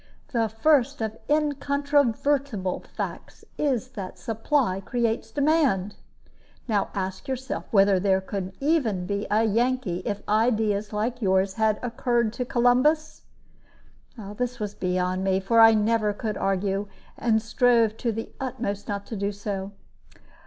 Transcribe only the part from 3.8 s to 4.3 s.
that